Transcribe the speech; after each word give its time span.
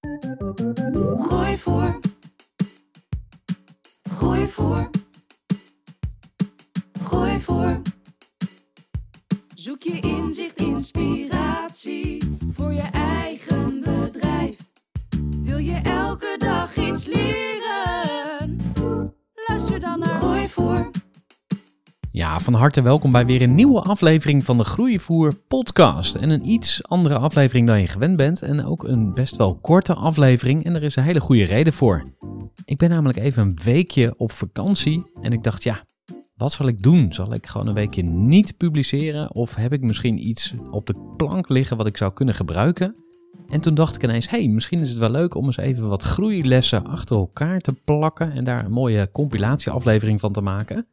Groeivoer. 0.00 1.98
Groeivoer. 4.02 4.90
Groeivoer. 7.02 7.80
Zoek 9.54 9.82
je 9.82 10.00
inzicht, 10.00 10.56
inspiratie 10.56 11.29
Van 22.40 22.54
harte 22.54 22.82
welkom 22.82 23.12
bij 23.12 23.26
weer 23.26 23.42
een 23.42 23.54
nieuwe 23.54 23.80
aflevering 23.80 24.44
van 24.44 24.58
de 24.58 24.64
Groeivoer 24.64 25.34
podcast. 25.48 26.14
En 26.14 26.30
een 26.30 26.48
iets 26.48 26.82
andere 26.88 27.18
aflevering 27.18 27.66
dan 27.66 27.80
je 27.80 27.86
gewend 27.86 28.16
bent 28.16 28.42
en 28.42 28.64
ook 28.64 28.84
een 28.84 29.14
best 29.14 29.36
wel 29.36 29.54
korte 29.54 29.94
aflevering 29.94 30.64
en 30.64 30.74
er 30.74 30.82
is 30.82 30.96
een 30.96 31.02
hele 31.02 31.20
goede 31.20 31.44
reden 31.44 31.72
voor. 31.72 32.04
Ik 32.64 32.78
ben 32.78 32.90
namelijk 32.90 33.18
even 33.18 33.42
een 33.42 33.58
weekje 33.64 34.14
op 34.16 34.32
vakantie 34.32 35.02
en 35.22 35.32
ik 35.32 35.42
dacht 35.42 35.62
ja, 35.62 35.84
wat 36.36 36.52
zal 36.52 36.66
ik 36.66 36.82
doen? 36.82 37.12
Zal 37.12 37.32
ik 37.32 37.46
gewoon 37.46 37.66
een 37.66 37.74
weekje 37.74 38.02
niet 38.02 38.56
publiceren 38.56 39.34
of 39.34 39.54
heb 39.54 39.72
ik 39.72 39.80
misschien 39.80 40.28
iets 40.28 40.54
op 40.70 40.86
de 40.86 41.14
plank 41.16 41.48
liggen 41.48 41.76
wat 41.76 41.86
ik 41.86 41.96
zou 41.96 42.12
kunnen 42.12 42.34
gebruiken? 42.34 42.96
En 43.48 43.60
toen 43.60 43.74
dacht 43.74 43.94
ik 43.94 44.02
ineens, 44.02 44.30
hey, 44.30 44.48
misschien 44.48 44.80
is 44.80 44.90
het 44.90 44.98
wel 44.98 45.10
leuk 45.10 45.34
om 45.34 45.46
eens 45.46 45.56
even 45.56 45.88
wat 45.88 46.02
groeilessen 46.02 46.86
achter 46.86 47.16
elkaar 47.16 47.58
te 47.58 47.74
plakken 47.84 48.32
en 48.32 48.44
daar 48.44 48.64
een 48.64 48.72
mooie 48.72 49.10
compilatieaflevering 49.12 50.20
van 50.20 50.32
te 50.32 50.40
maken. 50.40 50.86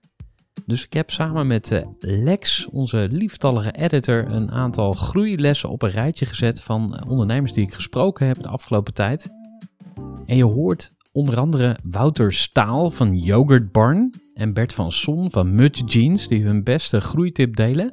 Dus 0.65 0.85
ik 0.85 0.93
heb 0.93 1.11
samen 1.11 1.47
met 1.47 1.71
eh, 1.71 1.85
Lex, 1.99 2.67
onze 2.67 3.07
lieftallige 3.11 3.71
editor, 3.71 4.25
een 4.27 4.51
aantal 4.51 4.93
groeilessen 4.93 5.69
op 5.69 5.81
een 5.81 5.89
rijtje 5.89 6.25
gezet 6.25 6.63
van 6.63 7.07
ondernemers 7.07 7.53
die 7.53 7.65
ik 7.65 7.73
gesproken 7.73 8.27
heb 8.27 8.41
de 8.41 8.47
afgelopen 8.47 8.93
tijd. 8.93 9.29
En 10.25 10.35
je 10.35 10.43
hoort 10.43 10.93
onder 11.11 11.39
andere 11.39 11.77
Wouter 11.83 12.33
Staal 12.33 12.91
van 12.91 13.17
Yogurt 13.17 13.71
Barn 13.71 14.13
en 14.33 14.53
Bert 14.53 14.73
van 14.73 14.91
Son 14.91 15.31
van 15.31 15.55
Mud 15.55 15.93
Jeans 15.93 16.27
die 16.27 16.43
hun 16.43 16.63
beste 16.63 17.01
groeitip 17.01 17.55
delen. 17.55 17.91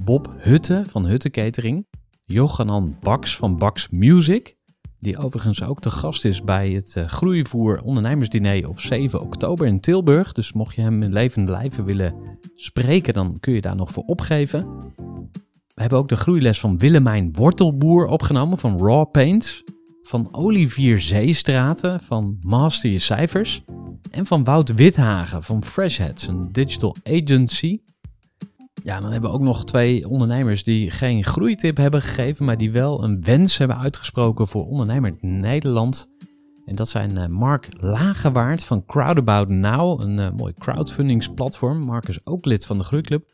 Bob 0.00 0.34
Hutte 0.38 0.82
van 0.86 1.06
Hutte 1.06 1.30
Catering. 1.30 1.86
Johanan 2.24 2.96
Baks 3.00 3.36
van 3.36 3.56
Baks 3.56 3.88
Music, 3.90 4.56
die 5.02 5.18
overigens 5.18 5.62
ook 5.62 5.80
te 5.80 5.90
gast 5.90 6.24
is 6.24 6.42
bij 6.42 6.70
het 6.70 6.94
uh, 6.98 7.08
Groeivoer 7.08 7.80
ondernemersdiner 7.82 8.68
op 8.68 8.80
7 8.80 9.20
oktober 9.20 9.66
in 9.66 9.80
Tilburg. 9.80 10.32
Dus 10.32 10.52
mocht 10.52 10.74
je 10.74 10.80
hem 10.80 11.02
in 11.02 11.12
levend 11.12 11.48
lijven 11.48 11.84
willen 11.84 12.14
spreken, 12.54 13.14
dan 13.14 13.36
kun 13.40 13.52
je 13.52 13.60
daar 13.60 13.76
nog 13.76 13.90
voor 13.90 14.02
opgeven. 14.02 14.66
We 15.74 15.80
hebben 15.80 15.98
ook 15.98 16.08
de 16.08 16.16
groeiles 16.16 16.60
van 16.60 16.78
Willemijn 16.78 17.32
Wortelboer 17.32 18.06
opgenomen 18.06 18.58
van 18.58 18.78
Raw 18.78 19.10
Paints. 19.10 19.64
Van 20.02 20.34
Olivier 20.34 21.00
Zeestraten 21.00 22.00
van 22.00 22.38
Master 22.40 22.90
Je 22.90 22.98
Cijfers. 22.98 23.62
En 24.10 24.26
van 24.26 24.44
Wout 24.44 24.74
Withagen 24.74 25.42
van 25.42 25.64
Freshheads, 25.64 26.26
een 26.26 26.52
digital 26.52 26.96
agency. 27.04 27.80
Ja, 28.84 29.00
dan 29.00 29.12
hebben 29.12 29.30
we 29.30 29.36
ook 29.36 29.42
nog 29.42 29.64
twee 29.64 30.08
ondernemers 30.08 30.64
die 30.64 30.90
geen 30.90 31.24
groeitip 31.24 31.76
hebben 31.76 32.02
gegeven, 32.02 32.44
maar 32.44 32.56
die 32.56 32.70
wel 32.70 33.04
een 33.04 33.22
wens 33.24 33.58
hebben 33.58 33.78
uitgesproken 33.78 34.48
voor 34.48 34.66
ondernemer 34.66 35.16
Nederland. 35.20 36.10
En 36.66 36.74
dat 36.74 36.88
zijn 36.88 37.16
uh, 37.16 37.26
Mark 37.26 37.68
Lagewaard 37.70 38.64
van 38.64 38.84
Crowdabout 38.86 39.48
Now, 39.48 40.00
een 40.00 40.18
uh, 40.18 40.30
mooi 40.36 40.52
crowdfundingsplatform. 40.58 41.78
Mark 41.78 42.08
is 42.08 42.26
ook 42.26 42.44
lid 42.44 42.66
van 42.66 42.78
de 42.78 42.84
Groeiclub. 42.84 43.30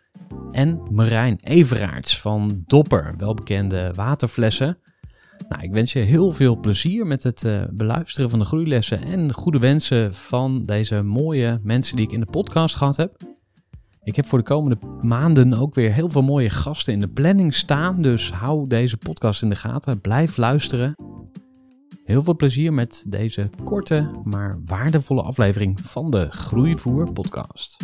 En 0.52 0.80
Marijn 0.90 1.38
Everaerts 1.42 2.20
van 2.20 2.62
Dopper, 2.66 3.14
welbekende 3.18 3.92
waterflessen. 3.94 4.78
Nou, 5.48 5.62
ik 5.62 5.72
wens 5.72 5.92
je 5.92 5.98
heel 5.98 6.32
veel 6.32 6.56
plezier 6.56 7.06
met 7.06 7.22
het 7.22 7.44
uh, 7.44 7.62
beluisteren 7.70 8.30
van 8.30 8.38
de 8.38 8.44
groeilessen 8.44 9.02
en 9.02 9.32
goede 9.32 9.58
wensen 9.58 10.14
van 10.14 10.66
deze 10.66 11.02
mooie 11.02 11.60
mensen 11.62 11.96
die 11.96 12.06
ik 12.06 12.12
in 12.12 12.20
de 12.20 12.30
podcast 12.30 12.76
gehad 12.76 12.96
heb. 12.96 13.16
Ik 14.08 14.16
heb 14.16 14.26
voor 14.26 14.38
de 14.38 14.44
komende 14.44 14.78
maanden 15.00 15.54
ook 15.54 15.74
weer 15.74 15.92
heel 15.92 16.10
veel 16.10 16.22
mooie 16.22 16.50
gasten 16.50 16.92
in 16.92 17.00
de 17.00 17.08
planning 17.08 17.54
staan. 17.54 18.02
Dus 18.02 18.32
hou 18.32 18.66
deze 18.66 18.96
podcast 18.96 19.42
in 19.42 19.48
de 19.48 19.54
gaten. 19.54 20.00
Blijf 20.00 20.36
luisteren. 20.36 20.94
Heel 22.04 22.22
veel 22.22 22.36
plezier 22.36 22.72
met 22.72 23.04
deze 23.08 23.50
korte, 23.64 24.10
maar 24.24 24.58
waardevolle 24.64 25.22
aflevering 25.22 25.80
van 25.80 26.10
de 26.10 26.26
Groeivoer 26.30 27.12
Podcast. 27.12 27.76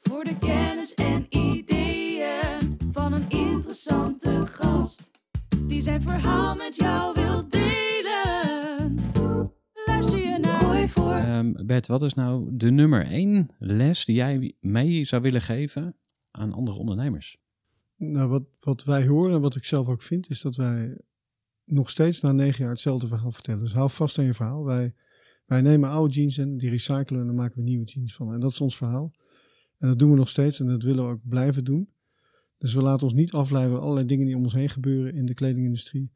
Voor 0.00 0.24
de 0.24 0.38
kennis 0.38 0.94
en 0.94 1.26
ideeën 1.28 2.76
van 2.92 3.12
een 3.12 3.26
interessante 3.28 4.46
gast. 4.46 5.10
Die 5.66 5.80
zijn 5.80 6.02
verhaal 6.02 6.54
met 6.54 6.76
jou 6.76 7.17
Um, 11.38 11.66
Bert, 11.66 11.86
wat 11.86 12.02
is 12.02 12.14
nou 12.14 12.56
de 12.56 12.70
nummer 12.70 13.06
één 13.06 13.48
les 13.58 14.04
die 14.04 14.14
jij 14.14 14.54
mee 14.60 15.04
zou 15.04 15.22
willen 15.22 15.40
geven 15.40 15.96
aan 16.30 16.52
andere 16.52 16.78
ondernemers? 16.78 17.38
Nou, 17.96 18.28
wat, 18.28 18.44
wat 18.60 18.84
wij 18.84 19.06
horen 19.06 19.34
en 19.34 19.40
wat 19.40 19.56
ik 19.56 19.64
zelf 19.64 19.88
ook 19.88 20.02
vind, 20.02 20.30
is 20.30 20.40
dat 20.40 20.56
wij 20.56 20.98
nog 21.64 21.90
steeds 21.90 22.20
na 22.20 22.32
negen 22.32 22.62
jaar 22.62 22.72
hetzelfde 22.72 23.06
verhaal 23.06 23.32
vertellen. 23.32 23.60
Dus 23.60 23.72
hou 23.72 23.90
vast 23.90 24.18
aan 24.18 24.24
je 24.24 24.34
verhaal. 24.34 24.64
Wij, 24.64 24.94
wij 25.46 25.60
nemen 25.60 25.90
oude 25.90 26.14
jeans 26.14 26.38
en 26.38 26.56
die 26.56 26.70
recyclen 26.70 27.20
en 27.20 27.26
dan 27.26 27.34
maken 27.34 27.56
we 27.56 27.62
nieuwe 27.62 27.84
jeans 27.84 28.14
van. 28.14 28.32
En 28.32 28.40
dat 28.40 28.50
is 28.50 28.60
ons 28.60 28.76
verhaal. 28.76 29.14
En 29.78 29.88
dat 29.88 29.98
doen 29.98 30.10
we 30.10 30.16
nog 30.16 30.28
steeds 30.28 30.60
en 30.60 30.66
dat 30.66 30.82
willen 30.82 31.04
we 31.04 31.10
ook 31.10 31.28
blijven 31.28 31.64
doen. 31.64 31.88
Dus 32.58 32.74
we 32.74 32.82
laten 32.82 33.02
ons 33.02 33.14
niet 33.14 33.32
afleiden 33.32 33.72
door 33.72 33.82
allerlei 33.82 34.06
dingen 34.06 34.26
die 34.26 34.36
om 34.36 34.42
ons 34.42 34.52
heen 34.52 34.68
gebeuren 34.68 35.14
in 35.14 35.26
de 35.26 35.34
kledingindustrie. 35.34 36.12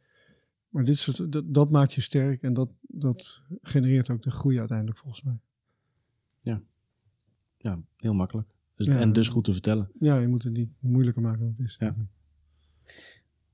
Maar 0.68 0.84
dit 0.84 0.98
soort, 0.98 1.32
dat, 1.32 1.54
dat 1.54 1.70
maakt 1.70 1.92
je 1.92 2.00
sterk 2.00 2.42
en 2.42 2.54
dat, 2.54 2.70
dat 2.92 3.42
genereert 3.62 4.10
ook 4.10 4.22
de 4.22 4.30
groei 4.30 4.58
uiteindelijk 4.58 4.98
volgens 4.98 5.22
mij. 5.22 5.40
Ja, 7.58 7.82
heel 7.96 8.14
makkelijk. 8.14 8.48
Dus, 8.76 8.86
Ja. 8.86 9.00
En 9.00 9.12
dus 9.12 9.28
goed 9.28 9.44
te 9.44 9.52
vertellen. 9.52 9.90
Ja, 9.98 10.18
je 10.18 10.28
moet 10.28 10.42
het 10.42 10.52
niet 10.52 10.70
moeilijker 10.78 11.22
maken 11.22 11.38
dan 11.40 11.48
het 11.48 11.58
is. 11.58 11.76
Ja. 11.78 11.96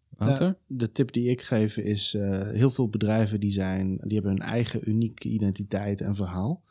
Wouter? 0.09 0.47
Ja, 0.47 0.57
de 0.67 0.93
tip 0.93 1.13
die 1.13 1.29
ik 1.31 1.43
geef 1.43 1.77
is, 1.77 2.15
eh, 2.15 2.49
heel 2.51 2.71
veel 2.71 2.89
bedrijven 2.89 3.41
die, 3.41 3.51
zijn, 3.51 3.97
die 3.97 4.13
hebben 4.15 4.31
hun 4.31 4.41
eigen 4.43 4.89
unieke 4.89 5.29
identiteit 5.29 6.01
en 6.01 6.15
verhaal. 6.15 6.63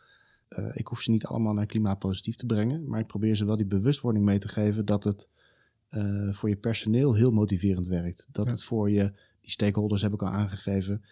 Eh, 0.48 0.66
ik 0.74 0.88
hoef 0.88 1.02
ze 1.02 1.12
niet 1.12 1.26
allemaal 1.26 1.54
naar 1.54 1.66
klimaatpositief 1.66 2.36
te 2.36 2.46
brengen, 2.46 2.88
maar 2.88 3.00
ik 3.00 3.08
probeer 3.08 3.36
ze 3.36 3.46
wel 3.46 3.56
die 3.58 3.66
bewustwording 3.66 4.26
mee 4.26 4.38
te 4.40 4.48
geven 4.48 4.86
dat 4.86 5.04
het 5.04 5.30
eh, 5.88 6.32
voor 6.34 6.50
je 6.50 6.56
personeel 6.56 7.16
heel 7.16 7.32
motiverend 7.32 7.88
werkt. 7.88 8.28
Dat 8.32 8.46
Ja. 8.46 8.52
het 8.52 8.64
voor 8.64 8.90
je, 8.90 9.12
die 9.42 9.52
stakeholders 9.52 10.02
heb 10.02 10.14
ik 10.14 10.22
al 10.22 10.28
aangegeven, 10.28 11.04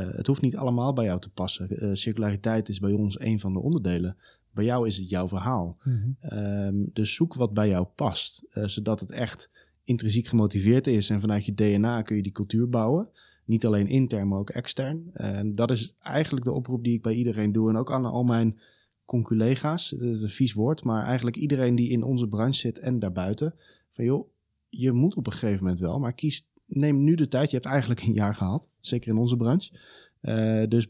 het 0.00 0.26
hoeft 0.26 0.40
niet 0.40 0.56
allemaal 0.56 0.92
bij 0.92 1.04
jou 1.04 1.20
te 1.20 1.30
passen. 1.30 1.70
Eh, 1.70 1.88
circulariteit 1.92 2.68
is 2.68 2.78
bij 2.78 2.92
ons 2.92 3.20
een 3.20 3.40
van 3.40 3.52
de 3.52 3.58
onderdelen. 3.58 4.16
Bij 4.50 4.64
jou 4.64 4.86
is 4.86 4.96
het 4.96 5.08
jouw 5.08 5.28
verhaal. 5.28 5.76
Mhm. 5.82 5.98
Ehm, 6.20 6.74
dus 6.92 7.14
zoek 7.14 7.34
wat 7.34 7.54
bij 7.54 7.68
jou 7.68 7.86
past, 7.94 8.44
eh, 8.50 8.64
zodat 8.64 9.00
het 9.00 9.10
echt 9.10 9.50
intrinsiek 9.84 10.26
gemotiveerd 10.26 10.86
is. 10.86 11.10
En 11.10 11.20
vanuit 11.20 11.44
je 11.44 11.54
DNA 11.54 12.02
kun 12.02 12.16
je 12.16 12.22
die 12.22 12.32
cultuur 12.32 12.68
bouwen. 12.68 13.08
Niet 13.44 13.66
alleen 13.66 13.88
intern, 13.88 14.28
maar 14.28 14.38
ook 14.38 14.50
extern. 14.50 15.10
En 15.12 15.52
dat 15.52 15.70
is 15.70 15.94
eigenlijk 16.02 16.44
de 16.44 16.52
oproep 16.52 16.84
die 16.84 16.94
ik 16.94 17.02
bij 17.02 17.14
iedereen 17.14 17.52
doe. 17.52 17.68
En 17.68 17.76
ook 17.76 17.92
aan 17.92 18.04
al 18.04 18.24
mijn 18.24 18.58
conculega's. 19.04 19.90
Het 19.90 20.02
is 20.02 20.22
een 20.22 20.28
vies 20.28 20.52
woord, 20.52 20.84
maar 20.84 21.04
eigenlijk 21.04 21.36
iedereen 21.36 21.74
die 21.74 21.90
in 21.90 22.02
onze 22.02 22.28
branche 22.28 22.58
zit 22.58 22.78
en 22.78 22.98
daarbuiten. 22.98 23.54
Van 23.92 24.04
joh, 24.04 24.28
je 24.68 24.92
moet 24.92 25.14
op 25.14 25.26
een 25.26 25.32
gegeven 25.32 25.62
moment 25.62 25.80
wel, 25.80 25.98
maar 25.98 26.12
kies, 26.12 26.46
neem 26.66 27.04
nu 27.04 27.14
de 27.14 27.28
tijd. 27.28 27.50
Je 27.50 27.56
hebt 27.56 27.68
eigenlijk 27.68 28.00
een 28.00 28.12
jaar 28.12 28.34
gehad, 28.34 28.72
zeker 28.80 29.08
in 29.10 29.18
onze 29.18 29.36
branche. 29.36 29.78
Eh, 30.20 30.68
dus 30.68 30.88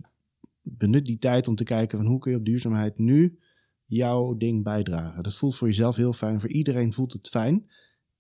benut 0.63 1.05
die 1.05 1.19
tijd 1.19 1.49
om 1.49 1.55
te 1.55 1.65
kijken 1.65 1.99
van 1.99 2.07
hoe 2.07 2.19
kun 2.19 2.31
je 2.31 2.39
op 2.39 2.45
duurzaamheid 2.45 2.99
nu 2.99 3.39
jouw 3.85 4.37
ding 4.37 4.63
bijdragen. 4.63 5.23
Dat 5.23 5.35
voelt 5.35 5.57
voor 5.57 5.69
jezelf 5.69 5.97
heel 5.97 6.13
fijn. 6.13 6.41
Voor 6.41 6.51
iedereen 6.51 6.93
voelt 6.93 7.13
het 7.13 7.29
fijn. 7.29 7.71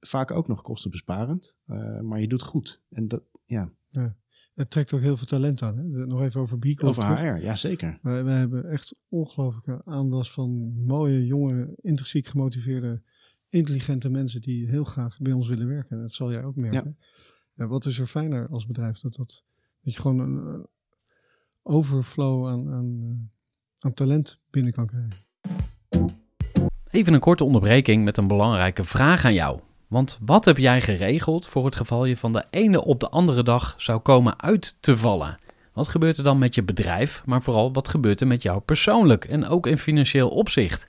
Vaak 0.00 0.30
ook 0.30 0.48
nog 0.48 0.62
kostenbesparend. 0.62 1.56
Uh, 1.66 2.00
maar 2.00 2.20
je 2.20 2.28
doet 2.28 2.42
goed. 2.42 2.80
En 2.90 3.08
dat, 3.08 3.22
ja. 3.44 3.70
ja. 3.90 4.16
Het 4.54 4.70
trekt 4.70 4.92
ook 4.92 5.00
heel 5.00 5.16
veel 5.16 5.26
talent 5.26 5.62
aan. 5.62 5.76
Hè? 5.76 6.06
Nog 6.06 6.22
even 6.22 6.40
over 6.40 6.58
B 6.58 6.64
Over 6.80 7.18
HR, 7.18 7.42
ja 7.42 7.54
zeker. 7.54 7.98
Wij, 8.02 8.24
wij 8.24 8.38
hebben 8.38 8.68
echt 8.68 8.94
ongelooflijke 9.08 9.84
aanwas 9.84 10.32
van 10.32 10.74
mooie, 10.86 11.26
jonge, 11.26 11.74
intrinsiek 11.80 12.26
gemotiveerde, 12.26 13.02
intelligente 13.48 14.10
mensen 14.10 14.40
die 14.40 14.68
heel 14.68 14.84
graag 14.84 15.18
bij 15.18 15.32
ons 15.32 15.48
willen 15.48 15.66
werken. 15.68 15.96
En 15.96 16.02
dat 16.02 16.12
zal 16.12 16.32
jij 16.32 16.44
ook 16.44 16.56
merken. 16.56 16.96
Ja. 16.98 17.06
Ja 17.54 17.66
wat 17.66 17.84
is 17.84 17.98
er 17.98 18.06
fijner 18.06 18.48
als 18.48 18.66
bedrijf 18.66 18.98
dat, 18.98 19.14
dat, 19.14 19.44
dat 19.82 19.94
je 19.94 20.00
gewoon 20.00 20.18
een, 20.18 20.66
overflow 21.64 22.48
aan, 22.48 22.72
aan, 22.72 22.98
eh, 23.00 23.84
aan 23.84 23.94
talent 23.94 24.38
binnen 24.50 24.72
kan 24.72 24.86
krijgen. 24.86 25.22
Even 26.90 27.12
een 27.12 27.20
korte 27.20 27.44
onderbreking 27.44 28.04
met 28.04 28.16
een 28.16 28.26
belangrijke 28.26 28.84
vraag 28.84 29.24
aan 29.24 29.34
jou. 29.34 29.60
Want 29.88 30.18
wat 30.20 30.44
heb 30.44 30.56
jij 30.56 30.80
geregeld 30.80 31.46
voor 31.46 31.64
het 31.64 31.76
geval 31.76 32.04
je 32.04 32.16
van 32.16 32.32
de 32.32 32.44
ene 32.50 32.84
op 32.84 33.00
de 33.00 33.08
andere 33.08 33.42
dag 33.42 33.74
zou 33.76 34.00
komen 34.00 34.40
uit 34.40 34.76
te 34.80 34.96
vallen? 34.96 35.38
Wat 35.72 35.88
gebeurt 35.88 36.16
er 36.16 36.24
dan 36.24 36.38
met 36.38 36.54
je 36.54 36.62
bedrijf, 36.62 37.22
maar 37.26 37.42
vooral 37.42 37.72
wat 37.72 37.88
gebeurt 37.88 38.20
er 38.20 38.26
met 38.26 38.42
jou 38.42 38.60
persoonlijk 38.60 39.24
en 39.24 39.46
ook 39.46 39.66
in 39.66 39.78
financieel 39.78 40.28
opzicht? 40.28 40.88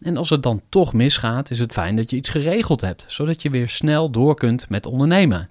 En 0.00 0.16
als 0.16 0.30
het 0.30 0.42
dan 0.42 0.62
toch 0.68 0.92
misgaat, 0.92 1.50
is 1.50 1.58
het 1.58 1.72
fijn 1.72 1.96
dat 1.96 2.10
je 2.10 2.16
iets 2.16 2.28
geregeld 2.28 2.80
hebt, 2.80 3.04
zodat 3.08 3.42
je 3.42 3.50
weer 3.50 3.68
snel 3.68 4.10
door 4.10 4.34
kunt 4.34 4.68
met 4.68 4.86
ondernemen. 4.86 5.50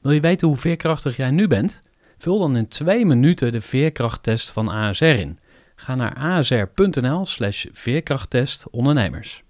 Wil 0.00 0.12
je 0.12 0.20
weten 0.20 0.48
hoe 0.48 0.56
veerkrachtig 0.56 1.16
jij 1.16 1.30
nu 1.30 1.48
bent? 1.48 1.82
Vul 2.18 2.38
dan 2.38 2.56
in 2.56 2.68
twee 2.68 3.06
minuten 3.06 3.52
de 3.52 3.60
veerkrachttest 3.60 4.50
van 4.50 4.68
ASR 4.68 5.04
in. 5.04 5.38
Ga 5.74 5.94
naar 5.94 6.14
asr.nl 6.14 7.26
slash 7.26 7.66
veerkrachttest 7.72 8.70
ondernemers. 8.70 9.44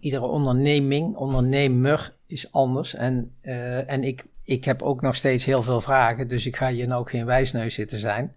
Iedere 0.00 0.26
onderneming, 0.26 1.16
ondernemer 1.16 2.14
is 2.26 2.52
anders. 2.52 2.94
En, 2.94 3.34
uh, 3.42 3.90
en 3.90 4.04
ik, 4.04 4.24
ik 4.44 4.64
heb 4.64 4.82
ook 4.82 5.00
nog 5.00 5.16
steeds 5.16 5.44
heel 5.44 5.62
veel 5.62 5.80
vragen, 5.80 6.28
dus 6.28 6.46
ik 6.46 6.56
ga 6.56 6.68
hier 6.68 6.86
nou 6.86 7.00
ook 7.00 7.10
geen 7.10 7.26
wijsneus 7.26 7.74
zitten 7.74 7.98
zijn. 7.98 8.34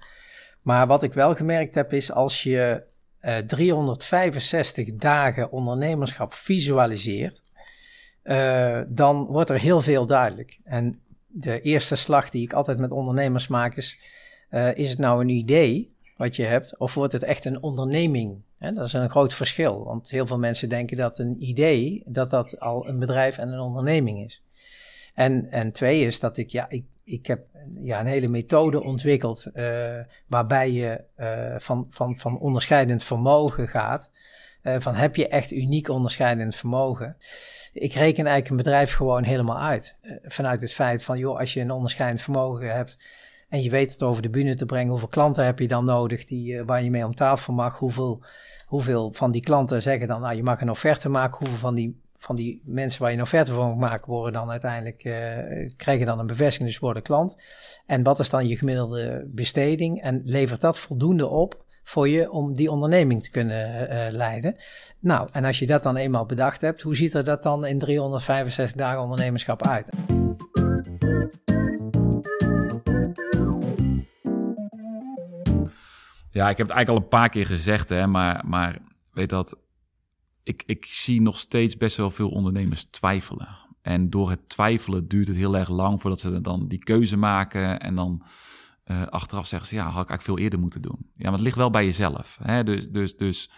Maar 0.61 0.87
wat 0.87 1.03
ik 1.03 1.13
wel 1.13 1.35
gemerkt 1.35 1.75
heb 1.75 1.93
is 1.93 2.11
als 2.11 2.43
je 2.43 2.83
uh, 3.23 3.37
365 3.37 4.95
dagen 4.95 5.51
ondernemerschap 5.51 6.33
visualiseert, 6.33 7.41
uh, 8.23 8.81
dan 8.87 9.25
wordt 9.25 9.49
er 9.49 9.59
heel 9.59 9.81
veel 9.81 10.05
duidelijk. 10.05 10.59
En 10.63 11.01
de 11.27 11.61
eerste 11.61 11.95
slag 11.95 12.29
die 12.29 12.43
ik 12.43 12.53
altijd 12.53 12.79
met 12.79 12.91
ondernemers 12.91 13.47
maak 13.47 13.75
is: 13.75 13.99
uh, 14.51 14.77
is 14.77 14.89
het 14.89 14.97
nou 14.97 15.21
een 15.21 15.29
idee 15.29 15.95
wat 16.17 16.35
je 16.35 16.43
hebt, 16.43 16.77
of 16.77 16.93
wordt 16.93 17.13
het 17.13 17.23
echt 17.23 17.45
een 17.45 17.61
onderneming? 17.61 18.41
Hè, 18.57 18.73
dat 18.73 18.85
is 18.85 18.93
een 18.93 19.09
groot 19.09 19.33
verschil, 19.33 19.83
want 19.83 20.09
heel 20.09 20.27
veel 20.27 20.39
mensen 20.39 20.69
denken 20.69 20.97
dat 20.97 21.19
een 21.19 21.43
idee, 21.43 22.03
dat 22.05 22.29
dat 22.29 22.59
al 22.59 22.87
een 22.87 22.99
bedrijf 22.99 23.37
en 23.37 23.47
een 23.47 23.59
onderneming 23.59 24.25
is. 24.25 24.43
En, 25.13 25.51
en 25.51 25.71
twee 25.71 26.05
is 26.05 26.19
dat 26.19 26.37
ik, 26.37 26.49
ja, 26.49 26.69
ik, 26.69 26.83
ik 27.03 27.27
heb 27.27 27.45
ja, 27.81 27.99
een 27.99 28.05
hele 28.05 28.27
methode 28.27 28.83
ontwikkeld 28.83 29.45
uh, 29.53 29.99
waarbij 30.27 30.71
je 30.71 31.03
uh, 31.17 31.55
van, 31.57 31.85
van, 31.89 32.15
van 32.15 32.39
onderscheidend 32.39 33.03
vermogen 33.03 33.67
gaat. 33.67 34.11
Uh, 34.63 34.75
van 34.79 34.95
heb 34.95 35.15
je 35.15 35.27
echt 35.27 35.51
uniek 35.51 35.89
onderscheidend 35.89 36.55
vermogen? 36.55 37.17
Ik 37.73 37.93
reken 37.93 38.25
eigenlijk 38.25 38.49
een 38.49 38.63
bedrijf 38.63 38.93
gewoon 38.93 39.23
helemaal 39.23 39.59
uit. 39.59 39.95
vanuit 40.23 40.61
het 40.61 40.73
feit 40.73 41.03
van, 41.03 41.17
joh, 41.17 41.39
als 41.39 41.53
je 41.53 41.61
een 41.61 41.71
onderscheidend 41.71 42.21
vermogen 42.21 42.75
hebt 42.75 42.97
en 43.49 43.61
je 43.61 43.69
weet 43.69 43.91
het 43.91 44.03
over 44.03 44.21
de 44.21 44.29
bühne 44.29 44.55
te 44.55 44.65
brengen, 44.65 44.89
hoeveel 44.89 45.07
klanten 45.07 45.45
heb 45.45 45.59
je 45.59 45.67
dan 45.67 45.85
nodig 45.85 46.25
die, 46.25 46.63
waar 46.63 46.83
je 46.83 46.89
mee 46.89 47.05
om 47.05 47.15
tafel 47.15 47.53
mag? 47.53 47.77
Hoeveel, 47.77 48.23
hoeveel 48.65 49.13
van 49.13 49.31
die 49.31 49.41
klanten 49.41 49.81
zeggen 49.81 50.07
dan, 50.07 50.21
nou, 50.21 50.35
je 50.35 50.43
mag 50.43 50.61
een 50.61 50.69
offerte 50.69 51.09
maken. 51.09 51.37
Hoeveel 51.37 51.57
van 51.57 51.75
die 51.75 52.02
van 52.23 52.35
die 52.35 52.61
mensen 52.65 53.01
waar 53.01 53.11
je 53.11 53.17
een 53.17 53.23
offerte 53.23 53.51
voor 53.51 53.67
moet 53.67 53.79
maken, 53.79 54.11
worden 54.11 54.33
dan 54.33 54.51
uiteindelijk, 54.51 55.03
uh, 55.03 55.13
krijgen 55.77 56.05
dan 56.05 56.19
een 56.19 56.27
bevestiging, 56.27 56.69
dus 56.69 56.79
worden 56.79 57.03
klant. 57.03 57.37
En 57.85 58.03
wat 58.03 58.19
is 58.19 58.29
dan 58.29 58.47
je 58.47 58.57
gemiddelde 58.57 59.29
besteding? 59.31 60.01
En 60.01 60.21
levert 60.23 60.61
dat 60.61 60.79
voldoende 60.79 61.27
op 61.27 61.65
voor 61.83 62.09
je 62.09 62.31
om 62.31 62.55
die 62.55 62.71
onderneming 62.71 63.23
te 63.23 63.29
kunnen 63.29 63.91
uh, 63.91 64.11
leiden? 64.11 64.55
Nou, 64.99 65.29
en 65.31 65.45
als 65.45 65.59
je 65.59 65.67
dat 65.67 65.83
dan 65.83 65.95
eenmaal 65.95 66.25
bedacht 66.25 66.61
hebt, 66.61 66.81
hoe 66.81 66.95
ziet 66.95 67.13
er 67.13 67.23
dat 67.23 67.43
dan 67.43 67.65
in 67.65 67.79
365 67.79 68.77
dagen 68.77 69.01
ondernemerschap 69.01 69.67
uit? 69.67 69.89
Ja, 76.31 76.49
ik 76.49 76.57
heb 76.57 76.67
het 76.67 76.75
eigenlijk 76.75 76.89
al 76.89 76.95
een 76.95 77.07
paar 77.07 77.29
keer 77.29 77.45
gezegd, 77.45 77.89
hè, 77.89 78.07
maar, 78.07 78.43
maar 78.45 78.77
weet 79.11 79.29
dat 79.29 79.62
ik, 80.43 80.63
ik 80.65 80.85
zie 80.85 81.21
nog 81.21 81.37
steeds 81.37 81.77
best 81.77 81.97
wel 81.97 82.11
veel 82.11 82.29
ondernemers 82.29 82.83
twijfelen. 82.83 83.57
En 83.81 84.09
door 84.09 84.29
het 84.29 84.49
twijfelen 84.49 85.07
duurt 85.07 85.27
het 85.27 85.35
heel 85.35 85.57
erg 85.57 85.69
lang 85.69 86.01
voordat 86.01 86.19
ze 86.19 86.41
dan 86.41 86.67
die 86.67 86.79
keuze 86.79 87.17
maken. 87.17 87.79
En 87.79 87.95
dan 87.95 88.23
uh, 88.85 89.07
achteraf 89.07 89.47
zeggen 89.47 89.67
ze, 89.67 89.75
ja, 89.75 89.83
had 89.83 90.03
ik 90.03 90.09
eigenlijk 90.09 90.23
veel 90.23 90.37
eerder 90.37 90.59
moeten 90.59 90.81
doen. 90.81 90.97
Ja, 91.15 91.23
maar 91.23 91.33
het 91.33 91.41
ligt 91.41 91.55
wel 91.55 91.69
bij 91.69 91.85
jezelf. 91.85 92.39
Hè? 92.41 92.63
Dus, 92.63 92.89
dus, 92.89 93.17
dus 93.17 93.49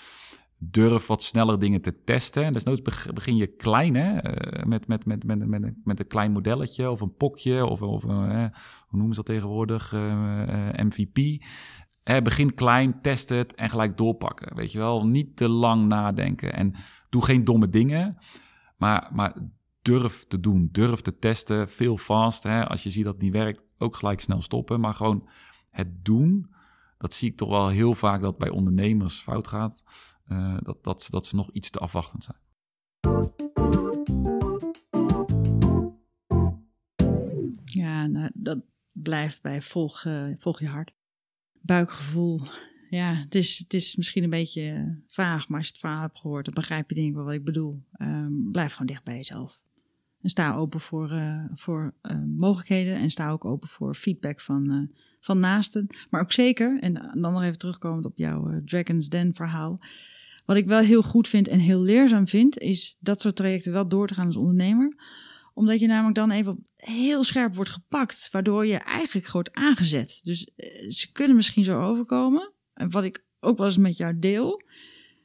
durf 0.57 1.07
wat 1.07 1.23
sneller 1.23 1.59
dingen 1.59 1.81
te 1.81 2.03
testen. 2.03 2.43
En 2.43 2.53
desnoods 2.53 2.81
begin 3.13 3.35
je 3.35 3.47
klein, 3.47 3.95
hè? 3.95 4.13
Uh, 4.13 4.63
met, 4.63 4.87
met, 4.87 5.05
met, 5.05 5.23
met, 5.23 5.47
met, 5.47 5.73
met 5.83 5.99
een 5.99 6.07
klein 6.07 6.31
modelletje 6.31 6.89
of 6.89 7.01
een 7.01 7.15
pokje 7.15 7.65
of, 7.65 7.81
of 7.81 8.03
uh, 8.03 8.11
hoe 8.87 8.97
noemen 8.97 9.15
ze 9.15 9.23
dat 9.23 9.25
tegenwoordig, 9.25 9.91
MVP. 10.71 11.43
Hè, 12.05 12.21
begin 12.21 12.53
klein, 12.53 13.01
test 13.01 13.29
het 13.29 13.55
en 13.55 13.69
gelijk 13.69 13.97
doorpakken. 13.97 14.55
Weet 14.55 14.71
je 14.71 14.77
wel, 14.77 15.07
niet 15.07 15.35
te 15.35 15.49
lang 15.49 15.87
nadenken. 15.87 16.53
En 16.53 16.73
doe 17.09 17.25
geen 17.25 17.43
domme 17.43 17.69
dingen, 17.69 18.17
maar, 18.77 19.09
maar 19.13 19.33
durf 19.81 20.25
te 20.27 20.39
doen. 20.39 20.69
Durf 20.71 21.01
te 21.01 21.19
testen, 21.19 21.69
veel 21.69 21.97
fast. 21.97 22.43
Hè. 22.43 22.67
Als 22.67 22.83
je 22.83 22.89
ziet 22.89 23.03
dat 23.03 23.13
het 23.13 23.21
niet 23.21 23.33
werkt, 23.33 23.61
ook 23.77 23.95
gelijk 23.95 24.21
snel 24.21 24.41
stoppen. 24.41 24.79
Maar 24.79 24.93
gewoon 24.93 25.29
het 25.69 26.05
doen, 26.05 26.53
dat 26.97 27.13
zie 27.13 27.29
ik 27.29 27.37
toch 27.37 27.49
wel 27.49 27.67
heel 27.67 27.93
vaak 27.93 28.21
dat 28.21 28.37
bij 28.37 28.49
ondernemers 28.49 29.19
fout 29.19 29.47
gaat. 29.47 29.83
Uh, 30.27 30.57
dat, 30.59 30.83
dat, 30.83 31.07
dat 31.09 31.25
ze 31.25 31.35
nog 31.35 31.51
iets 31.51 31.69
te 31.69 31.79
afwachtend 31.79 32.23
zijn. 32.23 32.37
Ja, 37.63 38.07
nou, 38.07 38.31
dat 38.33 38.59
blijft 38.91 39.41
bij 39.41 39.61
volg, 39.61 40.03
uh, 40.03 40.33
volg 40.37 40.59
je 40.59 40.67
hart 40.67 40.94
buikgevoel. 41.65 42.41
Ja, 42.89 43.13
het 43.13 43.35
is, 43.35 43.57
het 43.57 43.73
is 43.73 43.95
misschien 43.95 44.23
een 44.23 44.29
beetje 44.29 44.97
vaag, 45.07 45.47
maar 45.47 45.57
als 45.57 45.67
je 45.67 45.73
het 45.73 45.81
verhaal 45.81 46.01
hebt 46.01 46.19
gehoord, 46.19 46.45
dan 46.45 46.53
begrijp 46.53 46.89
je 46.89 46.95
denk 46.95 47.07
ik 47.07 47.13
wel 47.13 47.23
wat 47.23 47.33
ik 47.33 47.43
bedoel. 47.43 47.83
Um, 48.01 48.49
blijf 48.51 48.71
gewoon 48.71 48.87
dicht 48.87 49.03
bij 49.03 49.15
jezelf. 49.15 49.63
En 50.21 50.29
sta 50.29 50.55
open 50.55 50.79
voor, 50.79 51.11
uh, 51.11 51.45
voor 51.55 51.93
uh, 52.01 52.17
mogelijkheden 52.37 52.95
en 52.95 53.09
sta 53.09 53.29
ook 53.29 53.45
open 53.45 53.69
voor 53.69 53.95
feedback 53.95 54.41
van, 54.41 54.91
van 55.19 55.39
naasten. 55.39 55.87
Maar 56.09 56.21
ook 56.21 56.31
zeker, 56.31 56.79
en 56.79 56.93
dan 56.93 57.33
nog 57.33 57.43
even 57.43 57.57
terugkomend 57.57 58.05
op 58.05 58.17
jouw 58.17 58.61
Dragon's 58.65 59.09
Den 59.09 59.33
verhaal. 59.33 59.79
Wat 60.45 60.57
ik 60.57 60.65
wel 60.65 60.79
heel 60.79 61.03
goed 61.03 61.27
vind 61.27 61.47
en 61.47 61.59
heel 61.59 61.81
leerzaam 61.81 62.27
vind, 62.27 62.57
is 62.57 62.97
dat 62.99 63.21
soort 63.21 63.35
trajecten 63.35 63.71
wel 63.71 63.87
door 63.87 64.07
te 64.07 64.13
gaan 64.13 64.25
als 64.25 64.35
ondernemer 64.35 64.95
omdat 65.55 65.79
je 65.79 65.87
namelijk 65.87 66.15
dan 66.15 66.31
even 66.31 66.65
heel 66.87 67.23
scherp 67.23 67.55
wordt 67.55 67.71
gepakt, 67.71 68.29
waardoor 68.31 68.65
je 68.65 68.77
eigenlijk 68.77 69.31
wordt 69.31 69.53
aangezet. 69.53 70.19
Dus 70.23 70.49
uh, 70.55 70.91
ze 70.91 71.11
kunnen 71.11 71.35
misschien 71.35 71.63
zo 71.63 71.81
overkomen, 71.81 72.53
wat 72.73 73.03
ik 73.03 73.25
ook 73.39 73.57
wel 73.57 73.65
eens 73.65 73.77
met 73.77 73.97
jou 73.97 74.19
deel. 74.19 74.61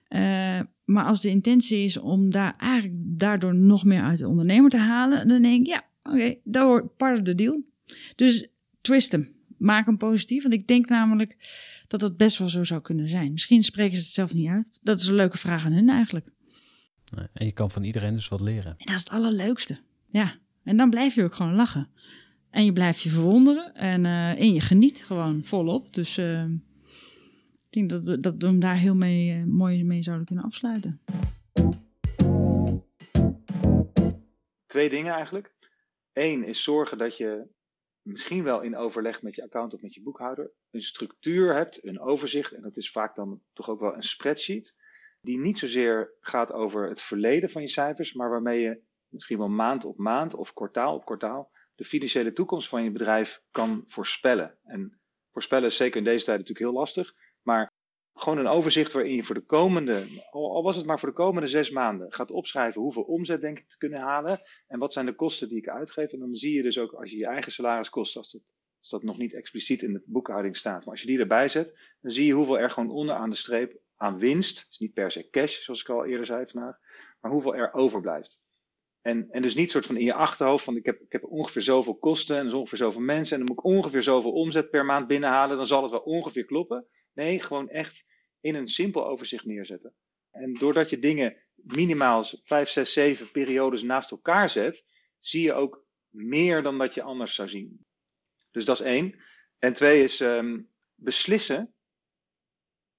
Uh, 0.09 0.61
maar 0.85 1.05
als 1.05 1.21
de 1.21 1.29
intentie 1.29 1.85
is 1.85 1.97
om 1.97 2.31
daar 2.31 2.57
eigenlijk 2.57 2.95
daardoor 3.19 3.55
nog 3.55 3.85
meer 3.85 4.02
uit 4.02 4.19
de 4.19 4.29
ondernemer 4.29 4.71
te 4.71 4.79
halen, 4.79 5.29
dan 5.29 5.43
denk 5.43 5.61
ik, 5.61 5.67
ja, 5.67 5.88
oké, 6.02 6.17
okay, 6.17 6.40
dat 6.45 6.62
hoort 6.62 6.97
part 6.97 7.19
of 7.19 7.25
the 7.25 7.35
deal. 7.35 7.64
Dus 8.17 8.49
twist 8.81 9.12
hem. 9.12 9.38
Maak 9.59 9.87
hem 9.87 9.97
positief. 9.97 10.43
Want 10.43 10.55
ik 10.55 10.67
denk 10.67 10.88
namelijk 10.88 11.37
dat 11.88 12.00
dat 12.00 12.17
best 12.17 12.38
wel 12.38 12.49
zo 12.49 12.64
zou 12.64 12.81
kunnen 12.81 13.09
zijn. 13.09 13.33
Misschien 13.33 13.62
spreken 13.62 13.97
ze 13.97 14.02
het 14.02 14.12
zelf 14.12 14.35
niet 14.35 14.49
uit. 14.49 14.81
Dat 14.83 15.00
is 15.00 15.07
een 15.07 15.14
leuke 15.14 15.38
vraag 15.38 15.64
aan 15.64 15.73
hun 15.73 15.88
eigenlijk. 15.88 16.33
En 17.33 17.47
je 17.47 17.52
kan 17.52 17.71
van 17.71 17.85
iedereen 17.85 18.14
dus 18.14 18.29
wat 18.29 18.40
leren. 18.40 18.75
En 18.76 18.87
dat 18.87 18.95
is 18.95 19.00
het 19.00 19.11
allerleukste. 19.11 19.81
Ja, 20.09 20.38
en 20.64 20.76
dan 20.76 20.90
blijf 20.90 21.14
je 21.14 21.25
ook 21.25 21.35
gewoon 21.35 21.55
lachen. 21.55 21.88
En 22.50 22.64
je 22.64 22.73
blijft 22.73 23.00
je 23.00 23.11
verwonderen 23.11 23.75
en, 23.75 24.07
en 24.07 24.52
je 24.52 24.61
geniet 24.61 25.05
gewoon 25.05 25.45
volop. 25.45 25.95
Dus 25.95 26.19
eh, 26.19 26.45
ik 27.71 27.88
denk 27.88 27.90
dat, 27.90 28.23
dat 28.23 28.35
we 28.38 28.47
hem 28.47 28.61
daar 28.61 28.76
heel 28.76 28.95
mee, 28.95 29.33
eh, 29.33 29.45
mooi 29.45 29.85
mee 29.85 30.02
zouden 30.02 30.26
kunnen 30.26 30.45
afsluiten. 30.45 31.00
Twee 34.67 34.88
dingen 34.88 35.12
eigenlijk. 35.12 35.55
Eén 36.12 36.45
is 36.45 36.62
zorgen 36.62 36.99
dat 36.99 37.17
je 37.17 37.47
misschien 38.02 38.43
wel 38.43 38.61
in 38.61 38.76
overleg 38.76 39.23
met 39.23 39.35
je 39.35 39.43
account 39.43 39.75
of 39.75 39.83
met 39.83 39.95
je 39.95 40.02
boekhouder 40.02 40.52
een 40.71 40.83
structuur 40.83 41.55
hebt, 41.55 41.85
een 41.87 42.00
overzicht. 42.00 42.52
En 42.52 42.62
dat 42.62 42.76
is 42.76 42.90
vaak 42.90 43.14
dan 43.14 43.43
toch 43.52 43.71
ook 43.71 43.81
wel 43.81 43.95
een 43.95 44.02
spreadsheet. 44.02 44.76
Die 45.21 45.38
niet 45.38 45.59
zozeer 45.59 46.12
gaat 46.21 46.52
over 46.52 46.88
het 46.88 47.02
verleden 47.02 47.50
van 47.50 47.62
je 47.62 47.69
cijfers, 47.69 48.12
maar 48.12 48.31
waarmee 48.31 48.61
je 48.61 48.81
misschien 49.11 49.38
wel 49.38 49.49
maand 49.49 49.85
op 49.85 49.99
maand 49.99 50.35
of 50.35 50.52
kwartaal 50.52 50.95
op 50.95 51.05
kwartaal 51.05 51.50
de 51.75 51.85
financiële 51.85 52.33
toekomst 52.33 52.69
van 52.69 52.85
je 52.85 52.90
bedrijf 52.90 53.43
kan 53.50 53.85
voorspellen. 53.87 54.59
En 54.64 55.00
voorspellen 55.33 55.69
is 55.69 55.76
zeker 55.76 55.97
in 55.97 56.05
deze 56.05 56.25
tijd 56.25 56.38
natuurlijk 56.38 56.67
heel 56.67 56.79
lastig, 56.79 57.14
maar 57.43 57.71
gewoon 58.14 58.38
een 58.38 58.47
overzicht 58.47 58.93
waarin 58.93 59.14
je 59.14 59.25
voor 59.25 59.35
de 59.35 59.45
komende, 59.45 60.07
al 60.31 60.62
was 60.62 60.76
het 60.76 60.87
maar 60.87 60.99
voor 60.99 61.09
de 61.09 61.14
komende 61.14 61.49
zes 61.49 61.71
maanden, 61.71 62.12
gaat 62.12 62.31
opschrijven 62.31 62.81
hoeveel 62.81 63.02
omzet 63.02 63.40
denk 63.40 63.59
ik 63.59 63.69
te 63.69 63.79
kunnen 63.79 64.00
halen 64.00 64.40
en 64.67 64.79
wat 64.79 64.93
zijn 64.93 65.07
de 65.07 65.14
kosten 65.14 65.49
die 65.49 65.59
ik 65.59 65.69
uitgeef. 65.69 66.12
En 66.12 66.19
dan 66.19 66.35
zie 66.35 66.55
je 66.55 66.62
dus 66.62 66.79
ook 66.79 66.93
als 66.93 67.11
je 67.11 67.17
je 67.17 67.26
eigen 67.26 67.52
salariskosten, 67.52 68.21
als 68.21 68.90
dat, 68.90 69.02
nog 69.02 69.19
niet 69.19 69.35
expliciet 69.35 69.83
in 69.83 69.93
de 69.93 70.02
boekhouding 70.05 70.57
staat, 70.57 70.79
maar 70.79 70.90
als 70.90 71.00
je 71.00 71.07
die 71.07 71.19
erbij 71.19 71.49
zet, 71.49 71.95
dan 72.00 72.11
zie 72.11 72.26
je 72.26 72.33
hoeveel 72.33 72.59
er 72.59 72.71
gewoon 72.71 72.90
onderaan 72.90 73.31
de 73.31 73.37
streep 73.37 73.81
aan 73.97 74.19
winst, 74.19 74.67
is 74.71 74.79
niet 74.79 74.93
per 74.93 75.11
se 75.11 75.31
cash 75.31 75.62
zoals 75.62 75.81
ik 75.81 75.88
al 75.88 76.05
eerder 76.05 76.26
zei 76.26 76.47
vandaag, 76.47 76.76
maar 77.21 77.31
hoeveel 77.31 77.55
er 77.55 77.73
overblijft. 77.73 78.45
En, 79.02 79.30
en 79.30 79.42
dus 79.42 79.54
niet 79.54 79.71
soort 79.71 79.87
van 79.87 79.97
in 79.97 80.04
je 80.04 80.14
achterhoofd 80.14 80.64
van 80.64 80.76
ik 80.76 80.85
heb, 80.85 81.00
ik 81.00 81.12
heb 81.12 81.25
ongeveer 81.25 81.62
zoveel 81.62 81.99
kosten 81.99 82.38
en 82.38 82.52
ongeveer 82.52 82.78
zoveel 82.78 83.00
mensen 83.00 83.33
en 83.33 83.47
dan 83.47 83.54
moet 83.54 83.64
ik 83.64 83.73
ongeveer 83.73 84.02
zoveel 84.02 84.33
omzet 84.33 84.71
per 84.71 84.85
maand 84.85 85.07
binnenhalen, 85.07 85.57
dan 85.57 85.66
zal 85.66 85.83
het 85.83 85.90
wel 85.90 86.00
ongeveer 86.00 86.45
kloppen. 86.45 86.87
Nee, 87.14 87.40
gewoon 87.40 87.69
echt 87.69 88.07
in 88.40 88.54
een 88.54 88.69
simpel 88.69 89.07
overzicht 89.07 89.45
neerzetten. 89.45 89.95
En 90.30 90.54
doordat 90.54 90.90
je 90.90 90.99
dingen 90.99 91.37
minimaal 91.54 92.25
5, 92.45 92.69
6, 92.69 92.92
7 92.92 93.30
periodes 93.30 93.83
naast 93.83 94.11
elkaar 94.11 94.50
zet, 94.50 94.87
zie 95.21 95.42
je 95.42 95.52
ook 95.52 95.85
meer 96.09 96.62
dan 96.62 96.78
dat 96.78 96.95
je 96.95 97.02
anders 97.02 97.35
zou 97.35 97.49
zien. 97.49 97.87
Dus 98.50 98.64
dat 98.64 98.80
is 98.80 98.87
één. 98.87 99.25
En 99.59 99.73
twee 99.73 100.02
is 100.02 100.21
um, 100.21 100.71
beslissen 100.95 101.75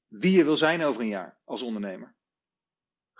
wie 0.07 0.37
je 0.37 0.43
wil 0.43 0.57
zijn 0.57 0.83
over 0.83 1.01
een 1.01 1.07
jaar 1.07 1.39
als 1.45 1.61
ondernemer. 1.61 2.15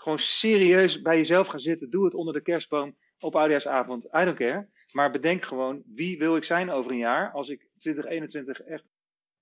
Gewoon 0.02 0.20
serieus 0.20 1.02
bij 1.02 1.18
jezelf 1.18 1.48
gaan 1.48 1.60
zitten. 1.60 1.90
Doe 1.90 2.06
het 2.06 2.14
onder 2.14 2.34
de 2.34 2.42
kerstboom 2.42 2.96
op 3.20 3.36
oudejaarsavond. 3.36 4.06
I 4.06 4.26
don't 4.26 4.38
care. 4.38 4.70
Maar 4.92 5.12
bedenk 5.12 5.44
gewoon, 5.44 5.84
wie 5.86 6.18
wil 6.18 6.36
ik 6.36 6.44
zijn 6.44 6.70
over 6.70 6.92
een 6.92 6.98
jaar 6.98 7.32
als 7.32 7.50
ik 7.50 7.70
2021 7.78 8.62
echt 8.62 8.86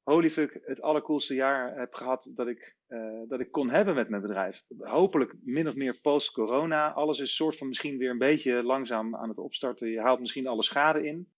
holy 0.04 0.30
fuck 0.30 0.60
het 0.64 0.82
allercoolste 0.82 1.34
jaar 1.34 1.78
heb 1.78 1.94
gehad 1.94 2.32
dat 2.34 2.48
ik, 2.48 2.78
uh, 2.88 3.22
dat 3.28 3.40
ik 3.40 3.52
kon 3.52 3.70
hebben 3.70 3.96
met 3.96 4.10
mijn 4.10 4.22
bedrijf. 4.22 4.64
Hopelijk 4.78 5.36
min 5.42 5.68
of 5.68 5.76
meer 5.76 6.00
post-corona. 6.02 6.92
Alles 6.92 7.20
is 7.20 7.36
soort 7.36 7.58
van 7.58 7.68
misschien 7.68 7.98
weer 7.98 8.10
een 8.10 8.18
beetje 8.18 8.64
langzaam 8.64 9.16
aan 9.16 9.30
het 9.30 9.38
opstarten. 9.38 9.90
Je 9.90 10.02
haalt 10.02 10.20
misschien 10.20 10.48
alle 10.48 10.64
schade 10.64 11.06
in. 11.06 11.32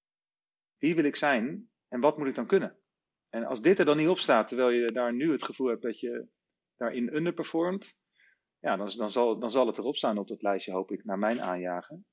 Wie 0.78 0.96
wil 0.96 1.04
ik 1.04 1.16
zijn 1.16 1.70
en 1.88 2.00
wat 2.00 2.18
moet 2.18 2.28
ik 2.28 2.36
dan 2.36 2.48
kunnen? 2.48 2.78
En 3.30 3.44
als 3.44 3.62
dit 3.62 3.80
er 3.80 3.86
dan 3.86 3.98
niet 3.98 4.08
op 4.08 4.20
staat, 4.20 4.48
terwijl 4.48 4.70
je 4.70 4.86
daar 4.86 5.14
nu 5.14 5.32
het 5.32 5.44
gevoel 5.44 5.68
hebt 5.68 5.82
dat 5.82 6.00
je 6.00 6.28
daarin 6.78 7.16
underperformt, 7.16 8.01
ja, 8.62 8.76
dan, 8.76 8.90
dan, 8.98 9.10
zal, 9.10 9.40
dan 9.40 9.50
zal 9.52 9.68
het 9.68 9.78
erop 9.78 9.96
staan 9.96 10.18
op 10.18 10.28
dat 10.28 10.42
lijstje, 10.42 10.72
hoop 10.72 10.92
ik, 10.92 11.06
naar 11.06 11.20
mijn 11.20 11.42
aanjagen. 11.42 12.06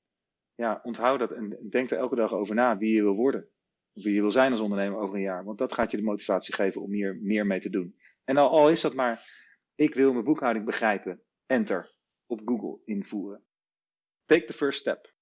Ja, 0.55 0.79
onthoud 0.83 1.19
dat 1.19 1.31
en 1.31 1.67
denk 1.69 1.91
er 1.91 1.97
elke 1.97 2.15
dag 2.15 2.33
over 2.33 2.55
na 2.55 2.77
wie 2.77 2.95
je 2.95 3.01
wil 3.01 3.15
worden. 3.15 3.49
Of 3.93 4.03
wie 4.03 4.13
je 4.13 4.21
wil 4.21 4.31
zijn 4.31 4.51
als 4.51 4.59
ondernemer 4.59 4.99
over 4.99 5.15
een 5.15 5.21
jaar. 5.21 5.43
Want 5.43 5.57
dat 5.57 5.73
gaat 5.73 5.91
je 5.91 5.97
de 5.97 6.03
motivatie 6.03 6.53
geven 6.53 6.81
om 6.81 6.91
hier 6.91 7.19
meer 7.21 7.45
mee 7.45 7.59
te 7.59 7.69
doen. 7.69 7.95
En 8.23 8.37
al, 8.37 8.49
al 8.49 8.69
is 8.69 8.81
dat 8.81 8.93
maar, 8.93 9.29
ik 9.75 9.93
wil 9.93 10.13
mijn 10.13 10.25
boekhouding 10.25 10.65
begrijpen. 10.65 11.21
Enter. 11.45 11.97
Op 12.25 12.41
Google 12.45 12.79
invoeren. 12.85 13.43
Take 14.25 14.45
the 14.45 14.53
first 14.53 14.79
step. 14.79 15.13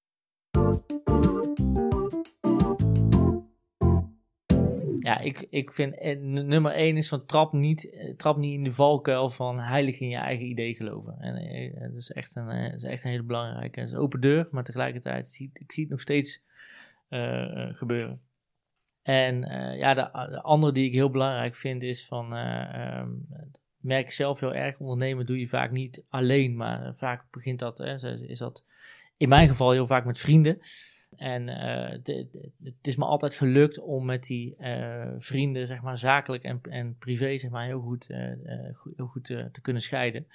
Ja, 5.08 5.20
ik, 5.20 5.48
ik 5.50 5.72
vind 5.72 5.98
eh, 5.98 6.18
nummer 6.20 6.72
één 6.72 6.98
is 6.98 7.08
van 7.08 7.26
trap 7.26 7.54
niet, 7.54 7.90
eh, 7.90 8.16
trap 8.16 8.38
niet 8.38 8.54
in 8.54 8.64
de 8.64 8.72
valkuil 8.72 9.30
van 9.30 9.60
heilig 9.60 10.00
in 10.00 10.10
je 10.10 10.18
eigen 10.18 10.46
idee 10.46 10.76
geloven. 10.76 11.18
En 11.20 11.36
eh, 11.36 11.82
dat 11.82 11.94
is 11.94 12.12
echt 12.12 12.36
een, 12.36 12.46
dat 12.46 12.74
is 12.74 12.84
echt 12.84 13.04
een 13.04 13.10
hele 13.10 13.24
belangrijke. 13.24 13.80
Het 13.80 13.90
is 13.90 13.96
open 13.96 14.22
deur, 14.22 14.48
maar 14.52 14.64
tegelijkertijd 14.64 15.30
zie 15.30 15.50
ik 15.54 15.72
zie 15.72 15.84
het 15.84 15.92
nog 15.92 16.02
steeds 16.02 16.44
gebeuren. 17.74 18.22
En 19.02 19.42
ja, 19.78 19.94
de, 19.94 20.28
de, 20.30 20.42
andere 20.42 20.74
die 20.74 20.86
ik 20.86 20.94
heel 20.94 21.10
belangrijk 21.10 21.56
vind 21.56 21.84
is 21.84 22.06
van, 22.06 22.34
um, 22.34 23.28
merk 23.78 24.12
zelf 24.12 24.40
heel 24.40 24.54
erg, 24.54 24.80
ondernemen 24.80 25.26
doe 25.26 25.40
je 25.40 25.48
vaak 25.48 25.72
niet 25.72 26.06
alleen, 26.10 26.56
maar 26.56 26.94
vaak 26.96 27.26
begint 27.32 27.60
dat, 27.60 27.78
hè, 27.78 28.14
is 28.28 28.40
dat 28.40 28.66
in 29.18 29.30
mijn 29.30 29.48
geval 29.48 29.72
heel 29.72 29.88
vaak 29.88 30.06
met 30.06 30.20
vrienden. 30.20 30.60
En 31.16 31.48
uh, 31.48 31.90
het 32.64 32.88
is 32.88 32.96
me 32.96 33.06
altijd 33.06 33.36
gelukt 33.36 33.80
om 33.80 34.06
met 34.06 34.24
die 34.24 34.56
uh, 34.60 35.14
vrienden, 35.18 35.68
zeg 35.68 35.82
maar, 35.82 35.98
zakelijk 35.98 36.44
en, 36.44 36.60
en 36.62 36.98
privé, 36.98 37.38
zeg 37.38 37.52
maar, 37.52 37.66
heel 37.66 37.80
goed, 37.80 38.10
uh, 38.10 38.18
heel 38.96 39.08
goed 39.08 39.24
te 39.24 39.60
kunnen 39.62 39.82
scheiden. 39.82 40.28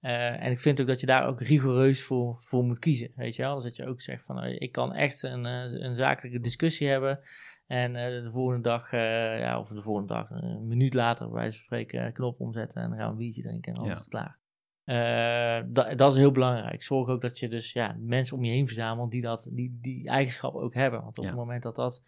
en 0.00 0.50
ik 0.50 0.58
vind 0.58 0.80
ook 0.80 0.86
dat 0.86 1.00
je 1.00 1.06
daar 1.06 1.26
ook 1.26 1.40
rigoureus 1.40 2.02
voor, 2.02 2.36
voor 2.40 2.64
moet 2.64 2.78
kiezen, 2.78 3.12
weet 3.16 3.36
je 3.36 3.42
wel. 3.42 3.54
Dus 3.54 3.64
dat 3.64 3.76
je 3.76 3.86
ook 3.86 4.00
zegt 4.00 4.24
van, 4.24 4.44
ik 4.44 4.72
kan 4.72 4.94
echt 4.94 5.22
een, 5.22 5.44
een 5.44 5.96
zakelijke 5.96 6.40
discussie 6.40 6.88
hebben. 6.88 7.20
En 7.66 7.92
de 7.92 8.30
volgende 8.30 8.62
dag, 8.62 8.90
ja, 8.90 9.60
of 9.60 9.68
de 9.68 9.82
volgende 9.82 10.14
dag, 10.14 10.30
een 10.30 10.66
minuut 10.66 10.94
later, 10.94 11.26
bij 11.26 11.34
wijze 11.34 11.56
van 11.56 11.64
spreken, 11.64 12.12
knop 12.12 12.40
omzetten 12.40 12.82
en 12.82 12.88
dan 12.88 12.98
gaan 12.98 13.06
we 13.06 13.12
een 13.12 13.18
biertje 13.18 13.42
drinken 13.42 13.72
en 13.72 13.78
alles 13.78 13.92
ja. 13.92 14.00
is 14.00 14.08
klaar. 14.08 14.42
Uh, 14.86 15.60
dat, 15.66 15.98
dat, 15.98 16.12
is 16.12 16.18
heel 16.18 16.32
belangrijk. 16.32 16.82
Zorg 16.82 17.08
ook 17.08 17.20
dat 17.20 17.38
je 17.38 17.48
dus 17.48 17.72
ja, 17.72 17.96
mensen 17.98 18.36
om 18.36 18.44
je 18.44 18.50
heen 18.50 18.66
verzamelt 18.66 19.10
die 19.10 19.20
dat, 19.20 19.48
die, 19.50 19.78
die 19.80 20.08
eigenschappen 20.08 20.62
ook 20.62 20.74
hebben. 20.74 21.02
Want 21.02 21.18
op 21.18 21.24
ja. 21.24 21.30
het 21.30 21.38
moment 21.38 21.62
dat 21.62 21.76
dat 21.76 22.02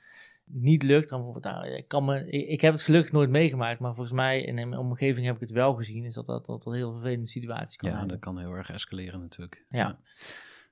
niet 0.44 0.82
lukt, 0.82 1.08
dan 1.08 1.38
nou, 1.40 1.66
ik, 1.66 1.88
kan 1.88 2.04
me, 2.04 2.30
ik, 2.30 2.48
ik, 2.48 2.60
heb 2.60 2.72
het 2.72 2.82
gelukkig 2.82 3.12
nooit 3.12 3.30
meegemaakt, 3.30 3.80
maar 3.80 3.94
volgens 3.94 4.16
mij 4.16 4.42
in 4.42 4.54
mijn 4.54 4.76
omgeving 4.76 5.26
heb 5.26 5.34
ik 5.34 5.40
het 5.40 5.50
wel 5.50 5.74
gezien, 5.74 6.04
is 6.04 6.14
dat 6.14 6.26
dat, 6.26 6.46
dat 6.46 6.66
een 6.66 6.74
heel 6.74 6.92
vervelende 6.92 7.26
situatie 7.26 7.78
kan 7.78 7.90
Ja, 7.90 8.04
dat 8.04 8.18
kan 8.18 8.38
heel 8.38 8.52
erg 8.52 8.70
escaleren 8.70 9.20
natuurlijk. 9.20 9.64
Ja. 9.70 9.78
ja. 9.78 9.98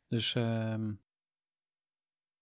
Dus 0.09 0.35
um... 0.35 1.01